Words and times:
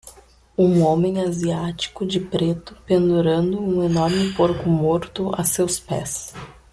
Um 0.57 0.81
homem 0.81 1.21
asiático 1.21 2.07
de 2.07 2.19
preto 2.21 2.75
pendurando 2.87 3.61
um 3.61 3.83
enorme 3.83 4.33
porco 4.33 4.67
morto 4.67 5.31
a 5.35 5.43
seus 5.43 5.79
pés. 5.79 6.33